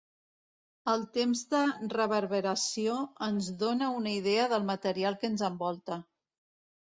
El 0.93 1.01
temps 1.17 1.41
de 1.51 1.59
reverberació 1.95 2.95
ens 3.27 3.51
dóna 3.63 3.89
una 3.99 4.13
idea 4.21 4.47
del 4.55 4.67
material 4.73 5.19
que 5.25 5.31
ens 5.33 5.45
envolta. 5.51 5.99